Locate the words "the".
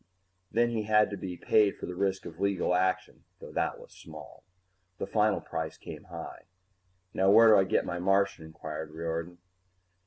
1.85-1.93, 4.97-5.05